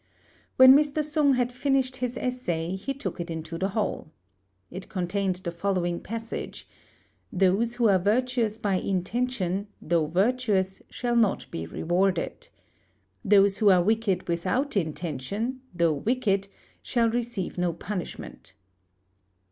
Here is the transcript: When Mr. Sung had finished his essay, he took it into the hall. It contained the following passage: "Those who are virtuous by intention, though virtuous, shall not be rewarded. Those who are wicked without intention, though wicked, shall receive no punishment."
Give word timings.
When 0.55 0.75
Mr. 0.75 1.03
Sung 1.03 1.33
had 1.33 1.53
finished 1.53 1.97
his 1.97 2.17
essay, 2.17 2.75
he 2.75 2.91
took 2.91 3.19
it 3.19 3.29
into 3.29 3.59
the 3.59 3.67
hall. 3.67 4.09
It 4.71 4.89
contained 4.89 5.35
the 5.35 5.51
following 5.51 5.99
passage: 5.99 6.67
"Those 7.31 7.75
who 7.75 7.87
are 7.87 7.99
virtuous 7.99 8.57
by 8.57 8.77
intention, 8.77 9.67
though 9.79 10.07
virtuous, 10.07 10.81
shall 10.89 11.15
not 11.15 11.45
be 11.51 11.67
rewarded. 11.67 12.49
Those 13.23 13.59
who 13.59 13.69
are 13.69 13.83
wicked 13.83 14.27
without 14.27 14.75
intention, 14.75 15.61
though 15.71 15.93
wicked, 15.93 16.47
shall 16.81 17.11
receive 17.11 17.59
no 17.59 17.71
punishment." 17.71 18.55